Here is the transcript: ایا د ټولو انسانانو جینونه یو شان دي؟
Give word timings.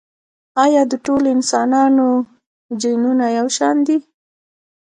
ایا 0.63 0.81
د 0.91 0.93
ټولو 1.05 1.27
انسانانو 1.35 2.07
جینونه 2.81 3.25
یو 3.37 3.47
شان 3.57 3.75
دي؟ 3.87 3.97